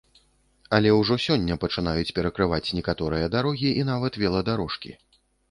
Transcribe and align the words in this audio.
Але 0.77 0.93
ўжо 0.99 1.17
сёння 1.25 1.57
пачынаюць 1.63 2.15
перакрываць 2.21 2.73
некаторыя 2.79 3.29
дарогі 3.37 3.69
і 3.83 3.87
нават 3.93 4.19
веладарожкі. 4.25 4.91